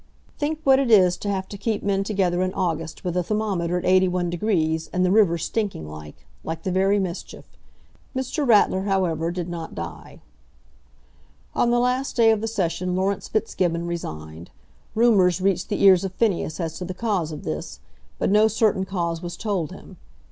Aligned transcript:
Think 0.39 0.61
what 0.63 0.79
it 0.79 0.89
is 0.89 1.15
to 1.17 1.29
have 1.29 1.47
to 1.49 1.59
keep 1.59 1.83
men 1.83 2.03
together 2.03 2.41
in 2.41 2.55
August, 2.55 3.03
with 3.03 3.13
the 3.13 3.21
thermometer 3.21 3.77
at 3.77 3.83
81°, 3.85 4.89
and 4.91 5.05
the 5.05 5.11
river 5.11 5.37
stinking 5.37 5.87
like, 5.87 6.25
like 6.43 6.63
the 6.63 6.71
very 6.71 6.97
mischief." 6.97 7.45
Mr. 8.15 8.47
Ratler, 8.47 8.85
however, 8.85 9.29
did 9.29 9.47
not 9.47 9.75
die. 9.75 10.19
On 11.53 11.69
the 11.69 11.77
last 11.79 12.15
day 12.15 12.31
of 12.31 12.41
the 12.41 12.47
session 12.47 12.95
Laurence 12.95 13.27
Fitzgibbon 13.27 13.85
resigned. 13.85 14.49
Rumours 14.95 15.39
reached 15.39 15.69
the 15.69 15.83
ears 15.83 16.03
of 16.03 16.13
Phineas 16.15 16.59
as 16.59 16.79
to 16.79 16.85
the 16.85 16.95
cause 16.95 17.31
of 17.31 17.43
this, 17.43 17.79
but 18.17 18.31
no 18.31 18.47
certain 18.47 18.85
cause 18.85 19.21
was 19.21 19.37
told 19.37 19.71
him. 19.71 19.97